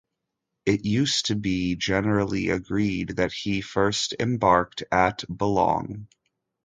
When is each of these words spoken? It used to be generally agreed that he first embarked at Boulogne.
It 0.65 0.83
used 0.83 1.27
to 1.27 1.35
be 1.35 1.75
generally 1.75 2.49
agreed 2.49 3.17
that 3.17 3.31
he 3.31 3.61
first 3.61 4.15
embarked 4.19 4.81
at 4.91 5.23
Boulogne. 5.29 6.07